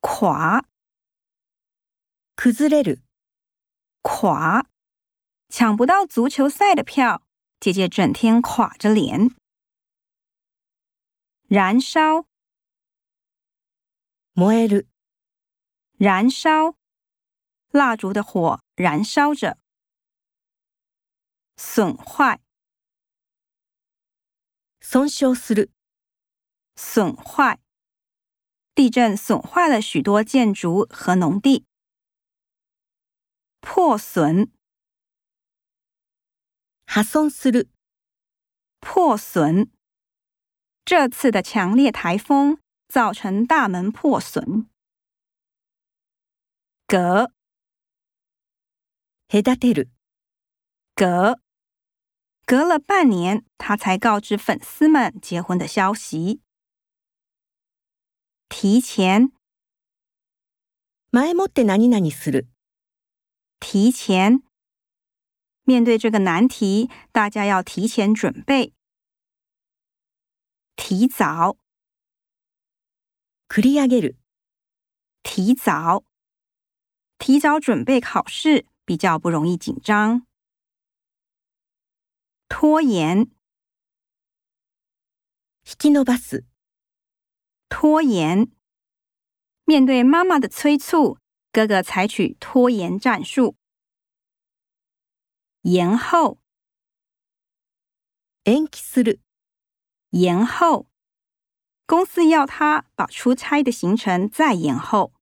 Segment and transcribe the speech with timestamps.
[0.00, 0.64] 垮，
[2.36, 3.02] くずれる。
[4.04, 4.64] 垮，
[5.48, 7.22] 抢不到足球赛的票，
[7.58, 9.34] 姐姐整天垮着脸。
[11.50, 12.26] 燃烧，
[14.34, 14.86] 燃える。
[15.98, 16.76] 燃烧，
[17.72, 19.58] 蜡烛的火燃烧着。
[21.56, 22.40] 损坏，
[24.80, 25.72] 損傷する。
[26.76, 27.58] 损坏。
[28.78, 31.64] 地震损坏了许多建筑和农地。
[33.58, 34.52] 破损，
[38.84, 39.68] 破损。
[40.84, 44.68] 这次的强烈台风造成大门破损。
[46.86, 47.32] 隔，
[49.26, 49.88] 隔へてる。
[50.94, 51.40] g
[52.46, 56.42] 隔了半年，他才告知粉丝们结婚的消息。
[58.60, 59.30] 提前，
[61.12, 62.48] 前もって何々する。
[63.60, 64.40] 提前
[65.64, 68.72] 面对这个难题，大家要提前准备。
[70.74, 71.56] 提早、
[73.48, 74.16] クリアゲル。
[75.22, 76.02] 提早、
[77.18, 80.26] 提早准备考试比较不容易紧张。
[82.48, 83.18] 拖延、
[85.68, 86.42] 引き延ばす。
[87.70, 88.50] 拖延。
[89.68, 91.18] 面对妈妈的催促，
[91.52, 93.54] 哥哥采取拖延战术，
[95.60, 96.38] 延后。
[100.10, 100.86] 延后，
[101.84, 105.17] 公司要他把出差的行程再延后。